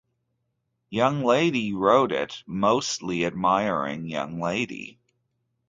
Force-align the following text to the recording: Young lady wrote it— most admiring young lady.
Young 0.89 1.23
lady 1.23 1.75
wrote 1.75 2.11
it— 2.11 2.41
most 2.47 3.03
admiring 3.03 4.07
young 4.07 4.39
lady. 4.39 4.97